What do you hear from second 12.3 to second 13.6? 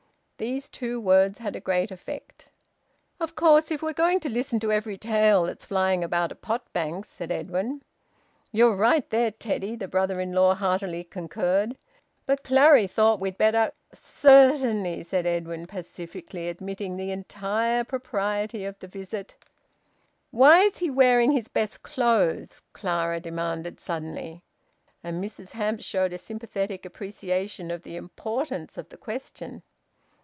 Clary thought we'd